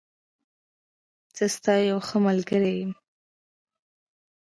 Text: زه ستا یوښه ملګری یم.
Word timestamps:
زه 1.35 1.45
ستا 1.55 1.73
یوښه 1.89 2.17
ملګری 2.27 2.71
یم. 2.81 2.91